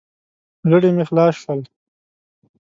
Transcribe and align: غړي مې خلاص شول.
غړي 0.69 0.89
مې 0.95 1.03
خلاص 1.09 1.33
شول. 1.41 1.59